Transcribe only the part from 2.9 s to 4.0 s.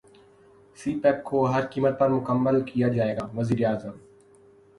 جائے گا وزیراعظم